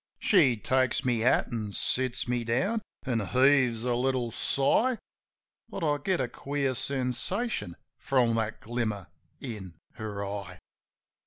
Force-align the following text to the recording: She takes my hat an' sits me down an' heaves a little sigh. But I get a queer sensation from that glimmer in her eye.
She 0.17 0.57
takes 0.57 1.05
my 1.05 1.17
hat 1.17 1.49
an' 1.51 1.73
sits 1.73 2.27
me 2.27 2.43
down 2.43 2.81
an' 3.05 3.19
heaves 3.19 3.83
a 3.83 3.93
little 3.93 4.31
sigh. 4.31 4.97
But 5.69 5.83
I 5.83 5.99
get 5.99 6.19
a 6.19 6.27
queer 6.27 6.73
sensation 6.73 7.75
from 7.99 8.33
that 8.33 8.61
glimmer 8.61 9.09
in 9.39 9.75
her 9.97 10.25
eye. 10.25 10.57